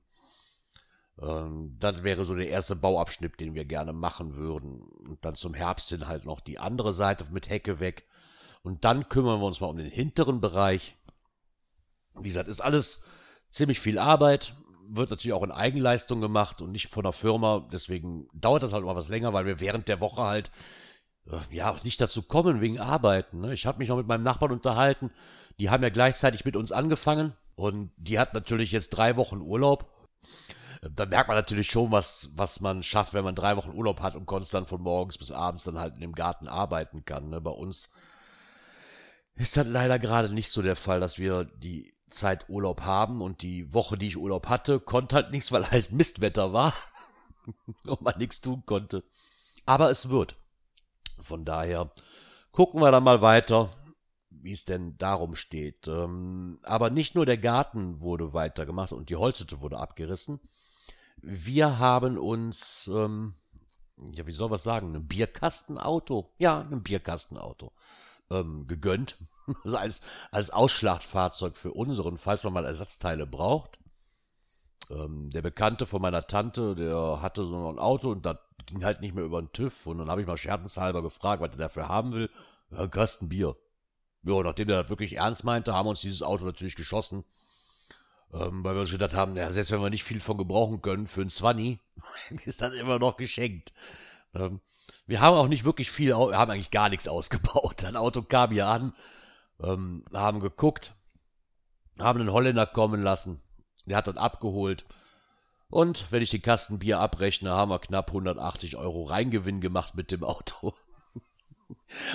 Ähm, 1.21 1.77
das 1.79 2.01
wäre 2.01 2.25
so 2.25 2.33
der 2.33 2.49
erste 2.49 2.75
Bauabschnitt, 2.75 3.39
den 3.39 3.53
wir 3.53 3.65
gerne 3.65 3.93
machen 3.93 4.33
würden. 4.33 4.81
Und 4.81 5.23
dann 5.23 5.35
zum 5.35 5.53
Herbst 5.53 5.89
hin 5.89 6.07
halt 6.07 6.25
noch 6.25 6.39
die 6.39 6.57
andere 6.57 6.91
Seite 6.91 7.27
mit 7.29 7.49
Hecke 7.49 7.79
weg. 7.79 8.07
Und 8.63 8.83
dann 8.83 9.09
kümmern 9.09 9.41
wir 9.41 9.45
uns 9.45 9.61
mal 9.61 9.67
um 9.67 9.77
den 9.77 9.91
hinteren 9.91 10.41
Bereich. 10.41 10.97
Wie 12.15 12.29
gesagt, 12.29 12.49
ist 12.49 12.61
alles 12.61 13.03
ziemlich 13.49 13.79
viel 13.79 13.99
Arbeit. 13.99 14.53
Wird 14.87 15.11
natürlich 15.11 15.33
auch 15.33 15.43
in 15.43 15.51
Eigenleistung 15.51 16.21
gemacht 16.21 16.61
und 16.61 16.71
nicht 16.71 16.89
von 16.89 17.03
der 17.03 17.13
Firma. 17.13 17.67
Deswegen 17.71 18.27
dauert 18.33 18.63
das 18.63 18.73
halt 18.73 18.83
mal 18.83 18.95
was 18.95 19.09
länger, 19.09 19.33
weil 19.33 19.45
wir 19.45 19.59
während 19.59 19.87
der 19.87 19.99
Woche 19.99 20.23
halt 20.23 20.51
äh, 21.27 21.37
ja 21.55 21.75
nicht 21.83 22.01
dazu 22.01 22.23
kommen 22.23 22.61
wegen 22.61 22.79
Arbeiten. 22.79 23.41
Ne? 23.41 23.53
Ich 23.53 23.65
habe 23.65 23.77
mich 23.79 23.89
noch 23.89 23.97
mit 23.97 24.07
meinem 24.07 24.23
Nachbarn 24.23 24.51
unterhalten. 24.51 25.11
Die 25.59 25.69
haben 25.69 25.83
ja 25.83 25.89
gleichzeitig 25.89 26.45
mit 26.45 26.55
uns 26.55 26.71
angefangen 26.71 27.33
und 27.55 27.91
die 27.97 28.17
hat 28.17 28.33
natürlich 28.33 28.71
jetzt 28.71 28.89
drei 28.89 29.15
Wochen 29.17 29.41
Urlaub 29.41 29.87
da 30.81 31.05
merkt 31.05 31.27
man 31.27 31.37
natürlich 31.37 31.69
schon, 31.69 31.91
was, 31.91 32.29
was 32.35 32.61
man 32.61 32.83
schafft, 32.83 33.13
wenn 33.13 33.23
man 33.23 33.35
drei 33.35 33.57
Wochen 33.57 33.73
Urlaub 33.73 34.01
hat 34.01 34.15
und 34.15 34.25
konstant 34.25 34.69
von 34.69 34.81
morgens 34.81 35.17
bis 35.17 35.31
abends 35.31 35.63
dann 35.65 35.77
halt 35.77 35.95
in 35.95 36.01
dem 36.01 36.13
Garten 36.13 36.47
arbeiten 36.47 37.03
kann. 37.03 37.29
Ne? 37.29 37.41
Bei 37.41 37.51
uns 37.51 37.89
ist 39.35 39.57
das 39.57 39.67
leider 39.67 39.99
gerade 39.99 40.33
nicht 40.33 40.49
so 40.49 40.61
der 40.61 40.75
Fall, 40.75 40.99
dass 40.99 41.17
wir 41.17 41.45
die 41.45 41.93
Zeit 42.09 42.50
Urlaub 42.50 42.81
haben 42.81 43.21
und 43.21 43.41
die 43.41 43.73
Woche, 43.73 43.97
die 43.97 44.07
ich 44.07 44.17
Urlaub 44.17 44.47
hatte, 44.47 44.79
konnte 44.79 45.15
halt 45.15 45.31
nichts, 45.31 45.51
weil 45.51 45.69
halt 45.69 45.91
Mistwetter 45.91 46.53
war 46.53 46.73
und 47.85 48.01
man 48.01 48.17
nichts 48.17 48.41
tun 48.41 48.63
konnte. 48.65 49.03
Aber 49.65 49.89
es 49.89 50.09
wird. 50.09 50.35
Von 51.19 51.45
daher 51.45 51.91
gucken 52.51 52.81
wir 52.81 52.91
dann 52.91 53.03
mal 53.03 53.21
weiter, 53.21 53.69
wie 54.29 54.51
es 54.51 54.65
denn 54.65 54.97
darum 54.97 55.35
steht. 55.35 55.88
Ähm, 55.88 56.59
aber 56.63 56.89
nicht 56.89 57.15
nur 57.15 57.25
der 57.25 57.38
Garten 57.38 58.00
wurde 58.00 58.33
weitergemacht 58.33 58.91
und 58.91 59.09
die 59.09 59.15
Holzhütte 59.15 59.61
wurde 59.61 59.77
abgerissen. 59.77 60.39
Wir 61.21 61.79
haben 61.79 62.17
uns, 62.17 62.89
ähm, 62.94 63.35
ja, 64.13 64.25
wie 64.25 64.31
soll 64.31 64.50
man 64.50 64.59
sagen, 64.59 64.95
ein 64.95 65.07
Bierkastenauto, 65.07 66.33
ja, 66.38 66.61
ein 66.61 66.81
Bierkastenauto 66.81 67.73
ähm, 68.29 68.67
gegönnt. 68.67 69.17
Also 69.63 69.77
als, 69.77 70.01
als 70.31 70.49
Ausschlachtfahrzeug 70.49 71.57
für 71.57 71.71
unseren, 71.71 72.17
falls 72.17 72.43
man 72.43 72.53
mal 72.53 72.65
Ersatzteile 72.65 73.25
braucht. 73.25 73.77
Ähm, 74.89 75.29
der 75.29 75.41
Bekannte 75.41 75.85
von 75.85 76.01
meiner 76.01 76.25
Tante, 76.27 76.75
der 76.75 77.21
hatte 77.21 77.45
so 77.45 77.69
ein 77.69 77.79
Auto 77.79 78.11
und 78.11 78.25
das 78.25 78.37
ging 78.65 78.83
halt 78.83 79.01
nicht 79.01 79.13
mehr 79.13 79.23
über 79.23 79.41
den 79.41 79.51
TÜV. 79.51 79.87
Und 79.87 79.99
dann 79.99 80.09
habe 80.09 80.21
ich 80.21 80.27
mal 80.27 80.37
scherzenshalber 80.37 81.01
gefragt, 81.01 81.41
was 81.41 81.51
er 81.51 81.57
dafür 81.57 81.87
haben 81.87 82.13
will. 82.13 82.29
Ja, 82.71 82.79
ein 82.79 82.91
Kasten 82.91 83.29
Bier. 83.29 83.55
Ja, 84.23 84.41
nachdem 84.41 84.67
der 84.67 84.81
das 84.81 84.89
wirklich 84.89 85.17
ernst 85.17 85.43
meinte, 85.43 85.73
haben 85.73 85.85
wir 85.85 85.91
uns 85.91 86.01
dieses 86.01 86.21
Auto 86.21 86.45
natürlich 86.45 86.75
geschossen. 86.75 87.23
Ähm, 88.31 88.63
weil 88.63 88.75
wir 88.75 88.81
uns 88.81 88.91
gedacht 88.91 89.13
haben, 89.13 89.35
ja, 89.35 89.51
selbst 89.51 89.71
wenn 89.71 89.81
wir 89.81 89.89
nicht 89.89 90.03
viel 90.03 90.19
von 90.19 90.37
gebrauchen 90.37 90.81
können 90.81 91.07
für 91.07 91.21
ein 91.21 91.29
Zwanni, 91.29 91.79
ist 92.45 92.61
das 92.61 92.73
immer 92.73 92.99
noch 92.99 93.17
geschenkt. 93.17 93.73
Ähm, 94.35 94.59
wir 95.07 95.21
haben 95.21 95.35
auch 95.35 95.47
nicht 95.47 95.65
wirklich 95.65 95.89
viel, 95.89 96.09
wir 96.09 96.37
haben 96.37 96.51
eigentlich 96.51 96.69
gar 96.69 96.89
nichts 96.89 97.07
ausgebaut. 97.07 97.83
Ein 97.83 97.95
Auto 97.95 98.21
kam 98.21 98.51
hier 98.51 98.67
an, 98.67 98.93
ähm, 99.61 100.04
haben 100.13 100.39
geguckt, 100.39 100.94
haben 101.99 102.19
einen 102.19 102.31
Holländer 102.31 102.66
kommen 102.66 103.01
lassen. 103.01 103.42
Der 103.85 103.97
hat 103.97 104.07
das 104.07 104.18
abgeholt. 104.18 104.85
Und 105.69 106.11
wenn 106.11 106.23
ich 106.23 106.31
den 106.31 106.42
Kasten 106.42 106.80
Bier 106.80 106.99
abrechne, 106.99 107.51
haben 107.51 107.69
wir 107.69 107.80
knapp 107.80 108.09
180 108.09 108.78
Euro 108.78 109.04
Reingewinn 109.04 109.61
gemacht 109.61 109.95
mit 109.95 110.11
dem 110.11 110.23
Auto. 110.23 110.73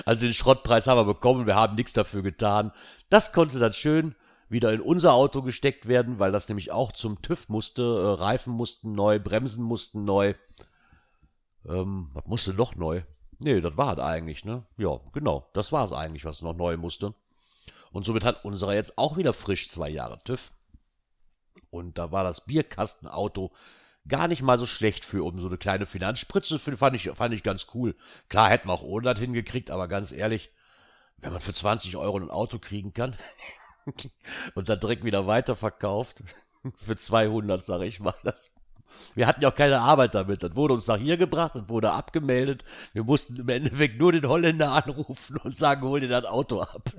Also 0.05 0.25
den 0.25 0.33
Schrottpreis 0.33 0.85
haben 0.87 0.97
wir 0.97 1.05
bekommen, 1.05 1.47
wir 1.47 1.55
haben 1.55 1.75
nichts 1.75 1.93
dafür 1.93 2.21
getan. 2.21 2.73
Das 3.09 3.31
konnte 3.31 3.57
dann 3.57 3.73
schön 3.73 4.15
wieder 4.49 4.73
in 4.73 4.81
unser 4.81 5.13
Auto 5.13 5.41
gesteckt 5.41 5.87
werden, 5.87 6.19
weil 6.19 6.31
das 6.31 6.47
nämlich 6.49 6.71
auch 6.71 6.91
zum 6.91 7.21
TÜV 7.21 7.49
musste. 7.49 7.81
Äh, 7.83 8.21
Reifen 8.21 8.53
mussten 8.53 8.93
neu, 8.93 9.19
Bremsen 9.19 9.63
mussten 9.63 10.03
neu. 10.03 10.33
Ähm, 11.65 12.09
was 12.13 12.25
musste 12.25 12.53
noch 12.53 12.75
neu? 12.75 13.03
Nee, 13.39 13.61
das 13.61 13.77
war 13.77 13.93
es 13.93 13.99
eigentlich, 13.99 14.45
ne? 14.45 14.65
Ja, 14.77 14.99
genau. 15.13 15.49
Das 15.53 15.71
war 15.71 15.85
es 15.85 15.91
eigentlich, 15.91 16.25
was 16.25 16.41
noch 16.41 16.55
neu 16.55 16.77
musste. 16.77 17.13
Und 17.95 18.03
somit 18.03 18.25
hat 18.25 18.43
unserer 18.43 18.73
jetzt 18.73 18.97
auch 18.97 19.15
wieder 19.15 19.31
frisch 19.31 19.69
zwei 19.69 19.87
Jahre 19.87 20.19
TÜV. 20.25 20.51
Und 21.69 21.97
da 21.97 22.11
war 22.11 22.25
das 22.25 22.45
Bierkastenauto 22.45 23.53
gar 24.05 24.27
nicht 24.27 24.41
mal 24.41 24.57
so 24.57 24.65
schlecht 24.65 25.05
für 25.05 25.23
um 25.23 25.39
so 25.39 25.47
eine 25.47 25.57
kleine 25.57 25.85
Finanzspritze. 25.85 26.59
Fand 26.59 26.93
ich, 26.97 27.09
fand 27.13 27.33
ich 27.33 27.41
ganz 27.41 27.67
cool. 27.73 27.95
Klar, 28.27 28.49
hätten 28.49 28.67
wir 28.67 28.73
auch 28.73 28.81
ohne 28.81 29.05
das 29.05 29.17
hingekriegt, 29.17 29.71
aber 29.71 29.87
ganz 29.87 30.11
ehrlich, 30.11 30.51
wenn 31.19 31.31
man 31.31 31.39
für 31.39 31.53
20 31.53 31.95
Euro 31.95 32.17
ein 32.17 32.29
Auto 32.29 32.59
kriegen 32.59 32.93
kann, 32.93 33.15
und 34.55 34.67
dann 34.67 34.81
direkt 34.81 35.05
wieder 35.05 35.25
weiterverkauft. 35.25 36.21
Für 36.75 36.97
200, 36.97 37.63
sag 37.63 37.79
ich 37.83 38.01
mal. 38.01 38.13
Wir 39.15 39.25
hatten 39.25 39.41
ja 39.41 39.51
auch 39.51 39.55
keine 39.55 39.79
Arbeit 39.79 40.15
damit. 40.15 40.43
Das 40.43 40.53
wurde 40.57 40.73
uns 40.73 40.87
nach 40.87 40.97
hier 40.97 41.15
gebracht 41.15 41.55
und 41.55 41.69
wurde 41.69 41.93
abgemeldet. 41.93 42.65
Wir 42.91 43.05
mussten 43.05 43.37
im 43.37 43.47
Endeffekt 43.47 43.97
nur 43.99 44.11
den 44.11 44.27
Holländer 44.27 44.73
anrufen 44.73 45.37
und 45.37 45.55
sagen, 45.55 45.83
hol 45.83 46.01
dir 46.01 46.09
dein 46.09 46.25
Auto 46.25 46.59
ab. 46.59 46.91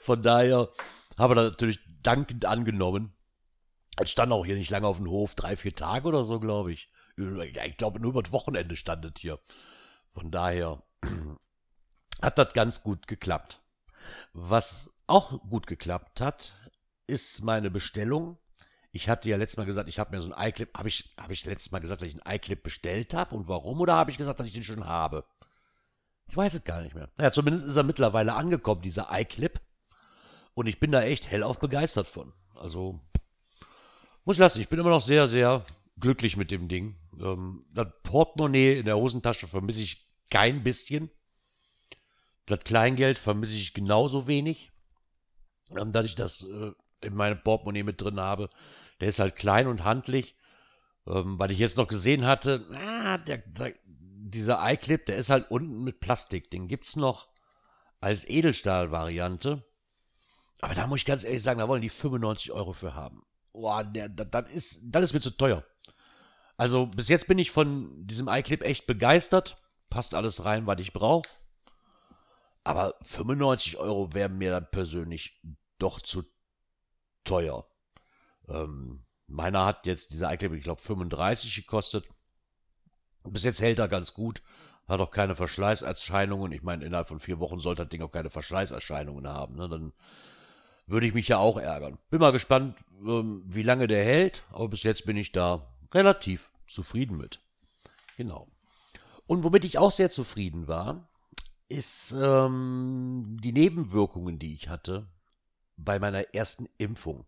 Von 0.00 0.22
daher 0.22 0.68
wir 1.28 1.34
das 1.34 1.52
natürlich 1.52 1.80
dankend 2.02 2.44
angenommen. 2.44 3.12
Es 3.96 4.10
stand 4.10 4.32
auch 4.32 4.44
hier 4.44 4.56
nicht 4.56 4.70
lange 4.70 4.86
auf 4.86 4.96
dem 4.96 5.10
Hof, 5.10 5.34
drei, 5.34 5.56
vier 5.56 5.74
Tage 5.74 6.08
oder 6.08 6.24
so, 6.24 6.40
glaube 6.40 6.72
ich. 6.72 6.90
Ich 7.16 7.76
glaube, 7.76 8.00
nur 8.00 8.12
über 8.12 8.22
das 8.22 8.32
Wochenende 8.32 8.76
standet 8.76 9.18
hier. 9.18 9.38
Von 10.14 10.30
daher 10.30 10.82
hat 12.22 12.38
das 12.38 12.54
ganz 12.54 12.82
gut 12.82 13.06
geklappt. 13.06 13.60
Was 14.32 14.94
auch 15.06 15.40
gut 15.50 15.66
geklappt 15.66 16.20
hat, 16.20 16.52
ist 17.06 17.42
meine 17.42 17.70
Bestellung. 17.70 18.38
Ich 18.92 19.08
hatte 19.08 19.28
ja 19.28 19.36
letztes 19.36 19.58
Mal 19.58 19.66
gesagt, 19.66 19.88
ich 19.88 19.98
habe 19.98 20.16
mir 20.16 20.22
so 20.22 20.32
ein 20.32 20.48
iClip, 20.48 20.76
habe 20.76 20.88
ich, 20.88 21.14
hab 21.16 21.30
ich 21.30 21.44
letztes 21.44 21.70
Mal 21.70 21.80
gesagt, 21.80 22.00
dass 22.00 22.08
ich 22.08 22.20
einen 22.20 22.36
iClip 22.36 22.62
bestellt 22.62 23.14
habe 23.14 23.34
und 23.34 23.46
warum? 23.46 23.80
Oder 23.80 23.94
habe 23.94 24.10
ich 24.10 24.18
gesagt, 24.18 24.40
dass 24.40 24.46
ich 24.46 24.52
den 24.52 24.62
schon 24.62 24.86
habe? 24.86 25.26
Ich 26.30 26.36
weiß 26.36 26.54
es 26.54 26.62
gar 26.62 26.80
nicht 26.80 26.94
mehr. 26.94 27.08
Naja, 27.16 27.32
zumindest 27.32 27.66
ist 27.66 27.74
er 27.74 27.82
mittlerweile 27.82 28.34
angekommen, 28.34 28.82
dieser 28.82 29.08
iClip. 29.10 29.60
Und 30.54 30.68
ich 30.68 30.78
bin 30.78 30.92
da 30.92 31.02
echt 31.02 31.28
hellauf 31.28 31.58
begeistert 31.58 32.06
von. 32.06 32.32
Also, 32.54 33.00
muss 34.24 34.36
ich 34.36 34.40
lassen. 34.40 34.60
Ich 34.60 34.68
bin 34.68 34.78
immer 34.78 34.90
noch 34.90 35.02
sehr, 35.02 35.26
sehr 35.26 35.64
glücklich 35.98 36.36
mit 36.36 36.52
dem 36.52 36.68
Ding. 36.68 36.96
Ähm, 37.20 37.64
das 37.72 37.88
Portemonnaie 38.04 38.78
in 38.78 38.84
der 38.84 38.96
Hosentasche 38.96 39.48
vermisse 39.48 39.80
ich 39.80 40.08
kein 40.30 40.62
bisschen. 40.62 41.10
Das 42.46 42.60
Kleingeld 42.60 43.18
vermisse 43.18 43.56
ich 43.56 43.74
genauso 43.74 44.28
wenig. 44.28 44.70
Ähm, 45.76 45.90
dass 45.90 46.06
ich 46.06 46.14
das 46.14 46.42
äh, 46.42 46.70
in 47.00 47.14
meinem 47.14 47.42
Portemonnaie 47.42 47.82
mit 47.82 48.00
drin 48.00 48.20
habe. 48.20 48.50
Der 49.00 49.08
ist 49.08 49.18
halt 49.18 49.34
klein 49.34 49.66
und 49.66 49.82
handlich. 49.82 50.36
Ähm, 51.08 51.40
weil 51.40 51.50
ich 51.50 51.58
jetzt 51.58 51.76
noch 51.76 51.88
gesehen 51.88 52.24
hatte, 52.24 52.66
ah, 52.72 53.18
der, 53.18 53.38
der, 53.38 53.74
dieser 54.30 54.58
iClip, 54.72 55.06
der 55.06 55.16
ist 55.16 55.30
halt 55.30 55.50
unten 55.50 55.82
mit 55.82 56.00
Plastik. 56.00 56.50
Den 56.50 56.68
gibt 56.68 56.84
es 56.84 56.96
noch 56.96 57.28
als 58.00 58.28
Edelstahl-Variante. 58.28 59.64
Aber 60.60 60.74
da 60.74 60.86
muss 60.86 61.00
ich 61.00 61.06
ganz 61.06 61.24
ehrlich 61.24 61.42
sagen, 61.42 61.60
da 61.60 61.68
wollen 61.68 61.82
die 61.82 61.88
95 61.88 62.52
Euro 62.52 62.72
für 62.72 62.94
haben. 62.94 63.24
Boah, 63.52 63.84
das, 63.84 64.50
ist, 64.52 64.80
das 64.84 65.04
ist 65.04 65.12
mir 65.12 65.20
zu 65.20 65.30
teuer. 65.30 65.64
Also 66.56 66.86
bis 66.86 67.08
jetzt 67.08 67.26
bin 67.26 67.38
ich 67.38 67.50
von 67.50 68.06
diesem 68.06 68.28
iClip 68.28 68.62
echt 68.62 68.86
begeistert. 68.86 69.56
Passt 69.88 70.14
alles 70.14 70.44
rein, 70.44 70.66
was 70.66 70.80
ich 70.80 70.92
brauche. 70.92 71.28
Aber 72.62 72.94
95 73.02 73.78
Euro 73.78 74.12
wären 74.12 74.36
mir 74.36 74.50
dann 74.50 74.70
persönlich 74.70 75.40
doch 75.78 76.00
zu 76.00 76.24
teuer. 77.24 77.66
Ähm, 78.48 79.06
meiner 79.26 79.64
hat 79.64 79.86
jetzt 79.86 80.12
dieser 80.12 80.32
iClip, 80.32 80.52
ich 80.52 80.64
glaube, 80.64 80.80
35 80.82 81.54
gekostet. 81.54 82.06
Bis 83.24 83.44
jetzt 83.44 83.60
hält 83.60 83.78
er 83.78 83.88
ganz 83.88 84.14
gut. 84.14 84.42
Hat 84.88 85.00
auch 85.00 85.10
keine 85.10 85.36
Verschleißerscheinungen. 85.36 86.52
Ich 86.52 86.62
meine, 86.62 86.84
innerhalb 86.84 87.08
von 87.08 87.20
vier 87.20 87.38
Wochen 87.38 87.58
sollte 87.58 87.82
das 87.82 87.90
Ding 87.90 88.02
auch 88.02 88.10
keine 88.10 88.30
Verschleißerscheinungen 88.30 89.28
haben. 89.28 89.56
Ne? 89.56 89.68
Dann 89.68 89.92
würde 90.86 91.06
ich 91.06 91.14
mich 91.14 91.28
ja 91.28 91.38
auch 91.38 91.56
ärgern. 91.56 91.98
Bin 92.10 92.20
mal 92.20 92.32
gespannt, 92.32 92.76
ähm, 93.06 93.42
wie 93.46 93.62
lange 93.62 93.86
der 93.86 94.04
hält. 94.04 94.42
Aber 94.50 94.68
bis 94.68 94.82
jetzt 94.82 95.06
bin 95.06 95.16
ich 95.16 95.32
da 95.32 95.66
relativ 95.92 96.50
zufrieden 96.66 97.16
mit. 97.16 97.40
Genau. 98.16 98.48
Und 99.26 99.44
womit 99.44 99.64
ich 99.64 99.78
auch 99.78 99.92
sehr 99.92 100.10
zufrieden 100.10 100.66
war, 100.66 101.08
ist 101.68 102.12
ähm, 102.20 103.38
die 103.42 103.52
Nebenwirkungen, 103.52 104.40
die 104.40 104.54
ich 104.54 104.68
hatte 104.68 105.06
bei 105.76 105.98
meiner 105.98 106.34
ersten 106.34 106.68
Impfung. 106.78 107.26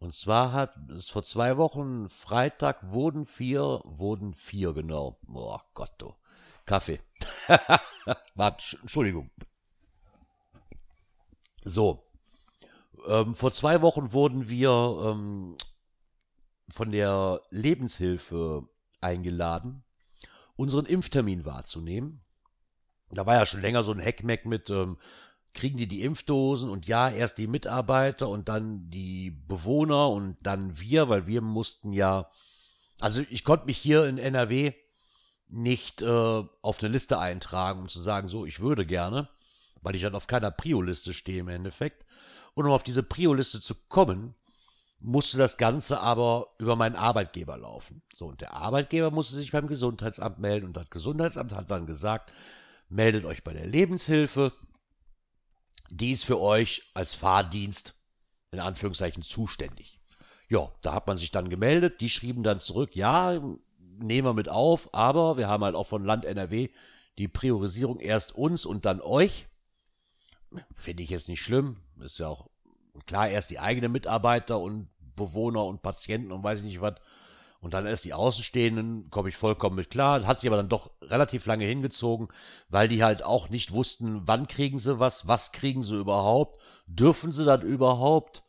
Und 0.00 0.14
zwar 0.14 0.52
hat 0.52 0.74
es 0.88 1.10
vor 1.10 1.22
zwei 1.22 1.58
Wochen, 1.58 2.08
Freitag, 2.08 2.90
wurden 2.90 3.26
vier, 3.26 3.82
wurden 3.84 4.32
vier, 4.34 4.72
genau. 4.72 5.18
Boah, 5.22 5.62
Gott, 5.74 5.92
du. 5.98 6.14
Kaffee. 6.64 7.00
Warte, 8.34 8.78
Entschuldigung. 8.80 9.30
So. 11.64 12.02
Ähm, 13.06 13.34
vor 13.34 13.52
zwei 13.52 13.82
Wochen 13.82 14.12
wurden 14.12 14.48
wir 14.48 14.70
ähm, 14.70 15.58
von 16.70 16.90
der 16.90 17.42
Lebenshilfe 17.50 18.66
eingeladen, 19.02 19.84
unseren 20.56 20.86
Impftermin 20.86 21.44
wahrzunehmen. 21.44 22.24
Da 23.10 23.26
war 23.26 23.34
ja 23.34 23.44
schon 23.44 23.60
länger 23.60 23.82
so 23.82 23.92
ein 23.92 23.98
Heckmeck 23.98 24.46
mit, 24.46 24.70
ähm, 24.70 24.96
kriegen 25.54 25.78
die 25.78 25.88
die 25.88 26.02
Impfdosen 26.02 26.70
und 26.70 26.86
ja, 26.86 27.08
erst 27.08 27.38
die 27.38 27.46
Mitarbeiter 27.46 28.28
und 28.28 28.48
dann 28.48 28.90
die 28.90 29.30
Bewohner 29.30 30.10
und 30.10 30.36
dann 30.42 30.78
wir, 30.78 31.08
weil 31.08 31.26
wir 31.26 31.40
mussten 31.40 31.92
ja, 31.92 32.30
also 33.00 33.22
ich 33.30 33.44
konnte 33.44 33.66
mich 33.66 33.78
hier 33.78 34.06
in 34.06 34.18
NRW 34.18 34.72
nicht 35.48 36.02
äh, 36.02 36.44
auf 36.62 36.80
eine 36.80 36.92
Liste 36.92 37.18
eintragen, 37.18 37.80
um 37.80 37.88
zu 37.88 38.00
sagen, 38.00 38.28
so, 38.28 38.46
ich 38.46 38.60
würde 38.60 38.86
gerne, 38.86 39.28
weil 39.82 39.96
ich 39.96 40.02
dann 40.02 40.14
auf 40.14 40.26
keiner 40.26 40.50
Prio-Liste 40.50 41.12
stehe 41.12 41.40
im 41.40 41.48
Endeffekt. 41.48 42.04
Und 42.54 42.66
um 42.66 42.72
auf 42.72 42.82
diese 42.82 43.02
Prio-Liste 43.02 43.60
zu 43.60 43.74
kommen, 43.88 44.34
musste 45.00 45.38
das 45.38 45.56
Ganze 45.56 46.00
aber 46.00 46.48
über 46.58 46.76
meinen 46.76 46.94
Arbeitgeber 46.94 47.56
laufen. 47.56 48.02
So, 48.12 48.26
und 48.26 48.40
der 48.40 48.54
Arbeitgeber 48.54 49.10
musste 49.10 49.34
sich 49.34 49.50
beim 49.50 49.66
Gesundheitsamt 49.66 50.38
melden 50.38 50.66
und 50.66 50.76
das 50.76 50.90
Gesundheitsamt 50.90 51.52
hat 51.52 51.70
dann 51.70 51.86
gesagt, 51.86 52.32
meldet 52.88 53.24
euch 53.24 53.42
bei 53.42 53.52
der 53.52 53.66
Lebenshilfe, 53.66 54.52
die 55.90 56.12
ist 56.12 56.24
für 56.24 56.40
euch 56.40 56.90
als 56.94 57.14
Fahrdienst 57.14 58.00
in 58.52 58.60
Anführungszeichen 58.60 59.22
zuständig. 59.22 60.00
Ja, 60.48 60.72
da 60.82 60.94
hat 60.94 61.06
man 61.06 61.16
sich 61.16 61.30
dann 61.30 61.50
gemeldet, 61.50 62.00
die 62.00 62.10
schrieben 62.10 62.42
dann 62.42 62.58
zurück, 62.58 62.96
ja, 62.96 63.40
nehmen 63.78 64.26
wir 64.26 64.34
mit 64.34 64.48
auf, 64.48 64.92
aber 64.92 65.36
wir 65.36 65.48
haben 65.48 65.62
halt 65.62 65.76
auch 65.76 65.86
von 65.86 66.04
Land 66.04 66.24
NRW 66.24 66.70
die 67.18 67.28
Priorisierung 67.28 68.00
erst 68.00 68.34
uns 68.34 68.64
und 68.64 68.84
dann 68.84 69.00
euch. 69.00 69.46
Finde 70.74 71.02
ich 71.02 71.10
jetzt 71.10 71.28
nicht 71.28 71.42
schlimm, 71.42 71.76
ist 72.00 72.18
ja 72.18 72.28
auch 72.28 72.48
klar, 73.06 73.28
erst 73.28 73.50
die 73.50 73.60
eigenen 73.60 73.92
Mitarbeiter 73.92 74.58
und 74.58 74.88
Bewohner 75.14 75.64
und 75.64 75.82
Patienten 75.82 76.32
und 76.32 76.42
weiß 76.42 76.60
ich 76.60 76.64
nicht 76.64 76.80
was. 76.80 76.94
Und 77.60 77.74
dann 77.74 77.86
erst 77.86 78.06
die 78.06 78.14
Außenstehenden, 78.14 79.10
komme 79.10 79.28
ich 79.28 79.36
vollkommen 79.36 79.76
mit 79.76 79.90
klar. 79.90 80.26
Hat 80.26 80.40
sich 80.40 80.48
aber 80.48 80.56
dann 80.56 80.70
doch 80.70 80.92
relativ 81.02 81.44
lange 81.44 81.66
hingezogen, 81.66 82.28
weil 82.70 82.88
die 82.88 83.04
halt 83.04 83.22
auch 83.22 83.50
nicht 83.50 83.72
wussten, 83.72 84.22
wann 84.26 84.48
kriegen 84.48 84.78
sie 84.78 84.98
was, 84.98 85.28
was 85.28 85.52
kriegen 85.52 85.82
sie 85.82 85.96
überhaupt, 85.96 86.58
dürfen 86.86 87.32
sie 87.32 87.44
das 87.44 87.62
überhaupt, 87.62 88.42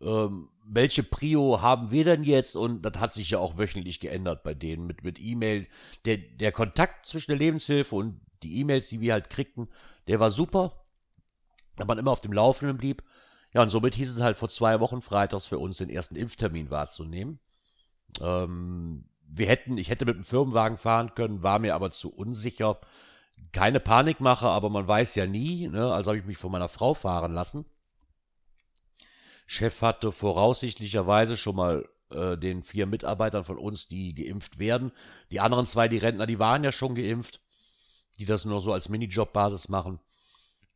ähm, 0.00 0.48
welche 0.66 1.02
Prio 1.02 1.60
haben 1.60 1.90
wir 1.90 2.04
denn 2.04 2.24
jetzt? 2.24 2.56
Und 2.56 2.82
das 2.82 2.94
hat 2.98 3.12
sich 3.12 3.30
ja 3.30 3.38
auch 3.38 3.58
wöchentlich 3.58 4.00
geändert 4.00 4.42
bei 4.42 4.54
denen 4.54 4.86
mit, 4.86 5.04
mit 5.04 5.20
E-Mail. 5.20 5.66
Der, 6.06 6.16
der 6.16 6.52
Kontakt 6.52 7.06
zwischen 7.06 7.32
der 7.32 7.38
Lebenshilfe 7.38 7.94
und 7.94 8.20
die 8.42 8.60
E-Mails, 8.60 8.88
die 8.88 9.00
wir 9.00 9.12
halt 9.12 9.28
kriegten, 9.28 9.68
der 10.08 10.20
war 10.20 10.30
super, 10.30 10.72
da 11.76 11.84
man 11.84 11.98
immer 11.98 12.12
auf 12.12 12.20
dem 12.22 12.32
Laufenden 12.32 12.78
blieb. 12.78 13.02
Ja, 13.52 13.62
und 13.62 13.70
somit 13.70 13.94
hieß 13.94 14.16
es 14.16 14.22
halt 14.22 14.38
vor 14.38 14.48
zwei 14.48 14.80
Wochen 14.80 15.02
freitags 15.02 15.46
für 15.46 15.58
uns 15.58 15.78
den 15.78 15.90
ersten 15.90 16.16
Impftermin 16.16 16.70
wahrzunehmen. 16.70 17.38
Ähm, 18.20 19.04
wir 19.26 19.46
hätten, 19.48 19.78
ich 19.78 19.90
hätte 19.90 20.04
mit 20.04 20.16
dem 20.16 20.24
Firmenwagen 20.24 20.78
fahren 20.78 21.14
können, 21.14 21.42
war 21.42 21.58
mir 21.58 21.74
aber 21.74 21.90
zu 21.90 22.12
unsicher. 22.14 22.78
Keine 23.52 23.80
Panikmache, 23.80 24.46
aber 24.46 24.70
man 24.70 24.86
weiß 24.86 25.14
ja 25.16 25.26
nie. 25.26 25.68
Ne? 25.68 25.92
Also 25.92 26.10
habe 26.10 26.18
ich 26.18 26.26
mich 26.26 26.38
von 26.38 26.52
meiner 26.52 26.68
Frau 26.68 26.94
fahren 26.94 27.32
lassen. 27.32 27.64
Chef 29.46 29.82
hatte 29.82 30.12
voraussichtlicherweise 30.12 31.36
schon 31.36 31.56
mal 31.56 31.88
äh, 32.10 32.38
den 32.38 32.62
vier 32.62 32.86
Mitarbeitern 32.86 33.44
von 33.44 33.58
uns, 33.58 33.88
die 33.88 34.14
geimpft 34.14 34.58
werden. 34.58 34.92
Die 35.30 35.40
anderen 35.40 35.66
zwei, 35.66 35.88
die 35.88 35.98
Rentner, 35.98 36.26
die 36.26 36.38
waren 36.38 36.64
ja 36.64 36.72
schon 36.72 36.94
geimpft, 36.94 37.40
die 38.18 38.24
das 38.24 38.44
nur 38.44 38.60
so 38.60 38.72
als 38.72 38.88
Minijobbasis 38.88 39.68
machen. 39.68 40.00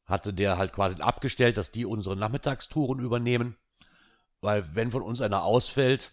Hatte 0.04 0.34
der 0.34 0.58
halt 0.58 0.72
quasi 0.72 1.00
abgestellt, 1.00 1.56
dass 1.56 1.70
die 1.70 1.86
unsere 1.86 2.16
Nachmittagstouren 2.16 2.98
übernehmen. 2.98 3.56
Weil 4.40 4.74
wenn 4.74 4.90
von 4.90 5.02
uns 5.02 5.20
einer 5.20 5.42
ausfällt, 5.42 6.12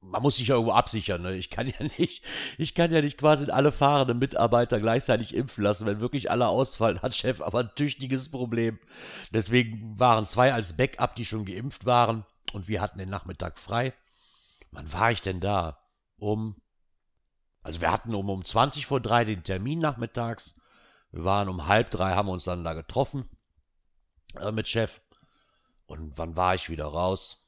man 0.00 0.22
muss 0.22 0.36
sich 0.36 0.48
ja 0.48 0.54
irgendwo 0.54 0.72
absichern. 0.72 1.22
Ne? 1.22 1.36
Ich 1.36 1.50
kann 1.50 1.66
ja 1.66 1.86
nicht, 1.98 2.24
ich 2.56 2.74
kann 2.74 2.92
ja 2.92 3.00
nicht 3.00 3.18
quasi 3.18 3.50
alle 3.50 3.72
fahrenden 3.72 4.18
Mitarbeiter 4.18 4.80
gleichzeitig 4.80 5.34
impfen 5.34 5.64
lassen. 5.64 5.86
Wenn 5.86 6.00
wirklich 6.00 6.30
alle 6.30 6.48
ausfallen, 6.48 7.02
hat 7.02 7.14
Chef 7.14 7.40
aber 7.40 7.60
ein 7.60 7.70
tüchtiges 7.74 8.30
Problem. 8.30 8.78
Deswegen 9.32 9.98
waren 9.98 10.24
zwei 10.24 10.52
als 10.52 10.76
Backup, 10.76 11.16
die 11.16 11.24
schon 11.24 11.44
geimpft 11.44 11.84
waren. 11.84 12.24
Und 12.52 12.68
wir 12.68 12.80
hatten 12.80 12.98
den 12.98 13.10
Nachmittag 13.10 13.58
frei. 13.58 13.92
Wann 14.70 14.92
war 14.92 15.10
ich 15.10 15.22
denn 15.22 15.40
da? 15.40 15.80
Um, 16.16 16.56
also 17.62 17.80
wir 17.80 17.92
hatten 17.92 18.14
um, 18.14 18.30
um 18.30 18.44
20 18.44 18.86
vor 18.86 19.00
drei 19.00 19.24
den 19.24 19.42
Termin 19.42 19.78
nachmittags. 19.78 20.58
Wir 21.10 21.24
waren 21.24 21.48
um 21.48 21.66
halb 21.66 21.90
drei, 21.90 22.14
haben 22.14 22.28
uns 22.28 22.44
dann 22.44 22.64
da 22.64 22.74
getroffen 22.74 23.28
äh, 24.38 24.52
mit 24.52 24.68
Chef. 24.68 25.00
Und 25.86 26.16
wann 26.16 26.36
war 26.36 26.54
ich 26.54 26.68
wieder 26.68 26.86
raus? 26.86 27.46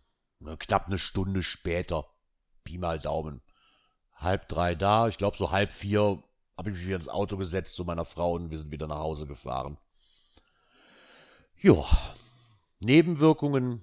Knapp 0.58 0.86
eine 0.86 0.98
Stunde 0.98 1.42
später. 1.42 2.06
Pi 2.64 2.78
mal 2.78 2.98
Daumen. 2.98 3.42
Halb 4.16 4.48
drei 4.48 4.74
da, 4.74 5.08
ich 5.08 5.18
glaube 5.18 5.36
so 5.36 5.50
halb 5.50 5.72
vier 5.72 6.22
habe 6.60 6.70
ich 6.70 6.76
mich 6.76 6.86
wieder 6.86 6.96
ins 6.96 7.08
Auto 7.08 7.38
gesetzt 7.38 7.74
zu 7.74 7.86
meiner 7.86 8.04
Frau 8.04 8.34
und 8.34 8.50
wir 8.50 8.58
sind 8.58 8.70
wieder 8.70 8.86
nach 8.86 8.98
Hause 8.98 9.26
gefahren. 9.26 9.78
Ja, 11.62 11.86
Nebenwirkungen 12.80 13.82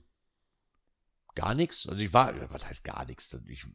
gar 1.34 1.56
nichts. 1.56 1.90
Also 1.90 2.02
ich 2.02 2.14
war, 2.14 2.34
was 2.52 2.68
heißt 2.68 2.84
gar 2.84 3.06
nichts? 3.06 3.36
Ich, 3.48 3.66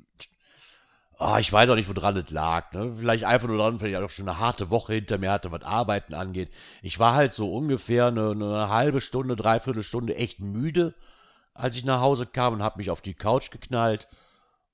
oh, 1.18 1.36
ich 1.36 1.52
weiß 1.52 1.68
auch 1.70 1.74
nicht, 1.74 1.88
woran 1.88 2.16
es 2.16 2.30
lag. 2.30 2.72
Ne? 2.72 2.94
Vielleicht 2.96 3.24
einfach 3.24 3.48
nur 3.48 3.58
daran, 3.58 3.80
weil 3.80 3.90
ich 3.90 3.96
auch 3.96 4.08
schon 4.08 4.28
eine 4.28 4.38
harte 4.38 4.70
Woche 4.70 4.94
hinter 4.94 5.18
mir 5.18 5.32
hatte, 5.32 5.50
was 5.50 5.62
Arbeiten 5.62 6.14
angeht. 6.14 6.52
Ich 6.80 7.00
war 7.00 7.14
halt 7.14 7.34
so 7.34 7.52
ungefähr 7.52 8.06
eine, 8.06 8.30
eine 8.30 8.68
halbe 8.68 9.00
Stunde, 9.00 9.34
dreiviertel 9.34 9.82
Stunde 9.82 10.14
echt 10.14 10.38
müde, 10.38 10.94
als 11.54 11.74
ich 11.74 11.84
nach 11.84 12.00
Hause 12.00 12.26
kam 12.26 12.54
und 12.54 12.62
habe 12.62 12.78
mich 12.78 12.90
auf 12.90 13.00
die 13.00 13.14
Couch 13.14 13.50
geknallt 13.50 14.08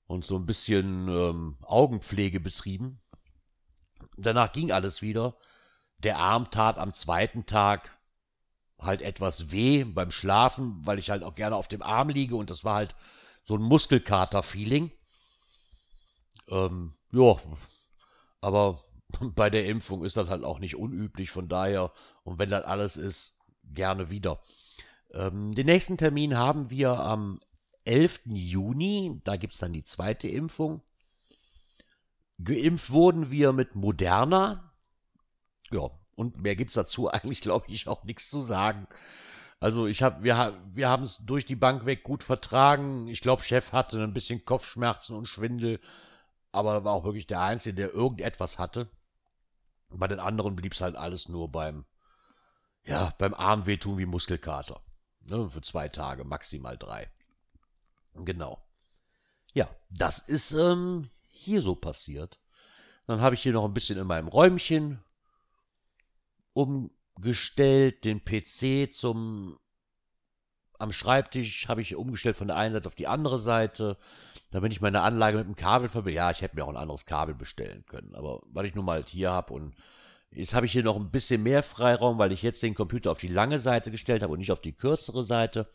und 0.09 0.25
so 0.25 0.35
ein 0.37 0.47
bisschen 0.47 1.07
ähm, 1.07 1.57
Augenpflege 1.61 2.39
betrieben. 2.39 2.99
Danach 4.17 4.51
ging 4.51 4.71
alles 4.71 5.03
wieder. 5.03 5.37
Der 5.99 6.17
Arm 6.17 6.49
tat 6.49 6.79
am 6.79 6.93
zweiten 6.93 7.45
Tag 7.45 7.95
halt 8.79 9.03
etwas 9.03 9.51
weh 9.51 9.83
beim 9.83 10.09
Schlafen, 10.09 10.81
weil 10.83 10.97
ich 10.97 11.11
halt 11.11 11.21
auch 11.21 11.35
gerne 11.35 11.55
auf 11.55 11.67
dem 11.67 11.83
Arm 11.83 12.09
liege 12.09 12.35
und 12.35 12.49
das 12.49 12.63
war 12.63 12.77
halt 12.77 12.95
so 13.43 13.55
ein 13.55 13.61
Muskelkater-Feeling. 13.61 14.91
Ähm, 16.47 16.95
ja, 17.11 17.35
aber 18.41 18.83
bei 19.35 19.51
der 19.51 19.67
Impfung 19.67 20.03
ist 20.03 20.17
das 20.17 20.27
halt 20.27 20.43
auch 20.43 20.57
nicht 20.57 20.75
unüblich, 20.75 21.29
von 21.29 21.47
daher, 21.47 21.91
und 22.23 22.39
wenn 22.39 22.49
das 22.49 22.63
alles 22.63 22.97
ist, 22.97 23.37
gerne 23.63 24.09
wieder. 24.09 24.41
Ähm, 25.13 25.53
den 25.53 25.67
nächsten 25.67 25.99
Termin 25.99 26.35
haben 26.35 26.71
wir 26.71 26.99
am 26.99 27.39
11. 27.85 28.21
Juni, 28.25 29.21
da 29.23 29.35
gibt 29.35 29.53
es 29.53 29.59
dann 29.59 29.73
die 29.73 29.83
zweite 29.83 30.27
Impfung. 30.27 30.81
Geimpft 32.43 32.91
wurden 32.91 33.31
wir 33.31 33.51
mit 33.51 33.75
Moderna. 33.75 34.73
Ja, 35.71 35.89
und 36.15 36.41
mehr 36.41 36.55
gibt 36.55 36.69
es 36.69 36.75
dazu 36.75 37.07
eigentlich, 37.11 37.41
glaube 37.41 37.65
ich, 37.69 37.87
auch 37.87 38.03
nichts 38.03 38.29
zu 38.29 38.41
sagen. 38.41 38.87
Also 39.59 39.87
ich 39.87 40.01
habe, 40.03 40.23
wir, 40.23 40.57
wir 40.73 40.89
haben 40.89 41.03
es 41.03 41.17
durch 41.25 41.45
die 41.45 41.55
Bank 41.55 41.85
weg 41.85 42.03
gut 42.03 42.23
vertragen. 42.23 43.07
Ich 43.07 43.21
glaube, 43.21 43.43
Chef 43.43 43.73
hatte 43.73 44.01
ein 44.01 44.13
bisschen 44.13 44.45
Kopfschmerzen 44.45 45.15
und 45.15 45.27
Schwindel, 45.27 45.81
aber 46.51 46.85
war 46.85 46.93
auch 46.93 47.03
wirklich 47.03 47.27
der 47.27 47.41
Einzige, 47.41 47.75
der 47.75 47.93
irgendetwas 47.93 48.57
hatte. 48.57 48.89
Bei 49.89 50.07
den 50.07 50.19
anderen 50.19 50.55
blieb 50.55 50.73
es 50.73 50.81
halt 50.81 50.95
alles 50.95 51.27
nur 51.27 51.51
beim, 51.51 51.85
ja, 52.85 53.13
beim 53.17 53.33
Arm 53.33 53.65
wehtun 53.65 53.97
wie 53.97 54.05
Muskelkater. 54.05 54.81
Ne, 55.21 55.49
für 55.49 55.61
zwei 55.61 55.89
Tage, 55.89 56.23
maximal 56.23 56.77
drei. 56.77 57.11
Genau. 58.25 58.63
Ja, 59.53 59.69
das 59.89 60.19
ist 60.19 60.51
ähm, 60.51 61.09
hier 61.27 61.61
so 61.61 61.75
passiert. 61.75 62.39
Dann 63.07 63.21
habe 63.21 63.35
ich 63.35 63.41
hier 63.41 63.53
noch 63.53 63.65
ein 63.65 63.73
bisschen 63.73 63.97
in 63.97 64.07
meinem 64.07 64.27
Räumchen 64.27 65.03
umgestellt, 66.53 68.05
den 68.05 68.23
PC 68.23 68.93
zum 68.93 69.57
am 70.79 70.93
Schreibtisch 70.93 71.67
habe 71.67 71.81
ich 71.81 71.95
umgestellt 71.95 72.37
von 72.37 72.47
der 72.47 72.55
einen 72.55 72.73
Seite 72.73 72.87
auf 72.87 72.95
die 72.95 73.07
andere 73.07 73.37
Seite, 73.37 73.97
damit 74.49 74.71
ich 74.71 74.81
meine 74.81 75.01
Anlage 75.01 75.37
mit 75.37 75.47
dem 75.47 75.55
Kabel 75.55 75.89
verbinde. 75.89 76.15
Ja, 76.15 76.31
ich 76.31 76.41
hätte 76.41 76.55
mir 76.55 76.63
auch 76.63 76.69
ein 76.69 76.77
anderes 76.77 77.05
Kabel 77.05 77.35
bestellen 77.35 77.83
können, 77.85 78.15
aber 78.15 78.41
weil 78.45 78.65
ich 78.65 78.75
nun 78.75 78.85
mal 78.85 78.93
halt 78.93 79.09
hier 79.09 79.29
habe 79.29 79.53
und 79.53 79.75
jetzt 80.31 80.53
habe 80.53 80.65
ich 80.65 80.71
hier 80.71 80.83
noch 80.83 80.95
ein 80.95 81.11
bisschen 81.11 81.43
mehr 81.43 81.63
Freiraum, 81.63 82.17
weil 82.17 82.31
ich 82.31 82.41
jetzt 82.41 82.63
den 82.63 82.75
Computer 82.75 83.11
auf 83.11 83.19
die 83.19 83.27
lange 83.27 83.59
Seite 83.59 83.91
gestellt 83.91 84.23
habe 84.23 84.31
und 84.31 84.39
nicht 84.39 84.51
auf 84.51 84.61
die 84.61 84.73
kürzere 84.73 85.23
Seite. 85.23 85.67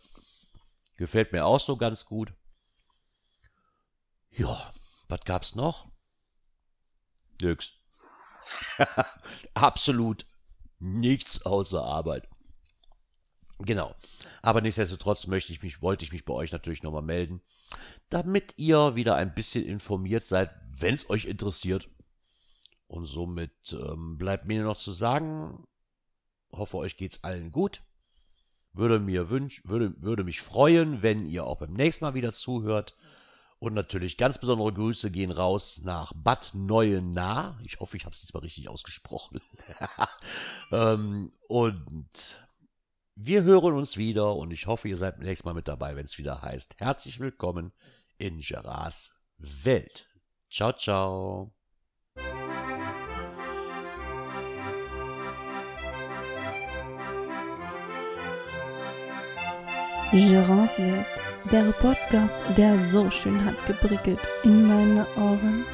Gefällt 0.96 1.32
mir 1.32 1.44
auch 1.44 1.60
so 1.60 1.76
ganz 1.76 2.04
gut. 2.04 2.32
Ja, 4.30 4.72
was 5.08 5.20
gab's 5.24 5.54
noch? 5.54 5.88
Nix. 7.40 7.74
Absolut 9.54 10.26
nichts 10.78 11.44
außer 11.44 11.82
Arbeit. 11.82 12.28
Genau. 13.58 13.94
Aber 14.42 14.60
nichtsdestotrotz 14.60 15.26
möchte 15.26 15.52
ich 15.52 15.62
mich, 15.62 15.80
wollte 15.80 16.04
ich 16.04 16.12
mich 16.12 16.24
bei 16.24 16.34
euch 16.34 16.52
natürlich 16.52 16.82
nochmal 16.82 17.02
melden, 17.02 17.40
damit 18.10 18.54
ihr 18.56 18.94
wieder 18.94 19.14
ein 19.16 19.34
bisschen 19.34 19.64
informiert 19.64 20.24
seid, 20.24 20.50
wenn 20.76 20.94
es 20.94 21.08
euch 21.08 21.24
interessiert. 21.26 21.88
Und 22.86 23.06
somit 23.06 23.72
ähm, 23.72 24.18
bleibt 24.18 24.44
mir 24.46 24.62
noch 24.62 24.76
zu 24.76 24.92
sagen, 24.92 25.66
hoffe 26.52 26.76
euch 26.76 26.96
geht's 26.96 27.24
allen 27.24 27.50
gut. 27.50 27.82
Würde 28.74 28.98
mir 28.98 29.30
wünsch, 29.30 29.62
würde, 29.64 29.94
würde 30.02 30.24
mich 30.24 30.42
freuen, 30.42 31.02
wenn 31.02 31.26
ihr 31.26 31.44
auch 31.44 31.58
beim 31.58 31.72
nächsten 31.72 32.04
Mal 32.04 32.14
wieder 32.14 32.32
zuhört. 32.32 32.96
Und 33.60 33.72
natürlich 33.72 34.18
ganz 34.18 34.36
besondere 34.36 34.72
Grüße 34.74 35.10
gehen 35.10 35.30
raus 35.30 35.80
nach 35.84 36.12
Bad 36.14 36.50
Neuenahr. 36.54 37.58
Ich 37.62 37.80
hoffe, 37.80 37.96
ich 37.96 38.04
habe 38.04 38.12
es 38.12 38.20
diesmal 38.20 38.42
richtig 38.42 38.68
ausgesprochen. 38.68 39.40
ähm, 40.72 41.32
und 41.48 42.44
wir 43.14 43.44
hören 43.44 43.74
uns 43.74 43.96
wieder 43.96 44.34
und 44.34 44.50
ich 44.50 44.66
hoffe, 44.66 44.88
ihr 44.88 44.96
seid 44.96 45.20
nächstes 45.20 45.44
Mal 45.44 45.54
mit 45.54 45.68
dabei, 45.68 45.96
wenn 45.96 46.04
es 46.04 46.18
wieder 46.18 46.42
heißt. 46.42 46.74
Herzlich 46.78 47.20
willkommen 47.20 47.72
in 48.18 48.40
Gerards 48.40 49.14
Welt. 49.38 50.08
Ciao, 50.50 50.72
ciao. 50.72 51.63
Gerards 60.14 60.78
Welt, 60.78 61.06
der 61.50 61.64
Podcast, 61.80 62.38
der 62.56 62.78
so 62.92 63.10
schön 63.10 63.44
hat 63.44 63.56
geprickelt 63.66 64.20
in 64.44 64.64
meine 64.64 65.04
Ohren. 65.16 65.64